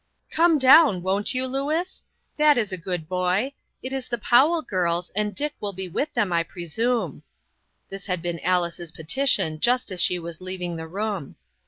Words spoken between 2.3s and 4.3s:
that is a good boy. It is the